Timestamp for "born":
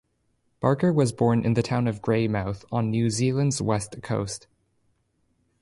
1.11-1.45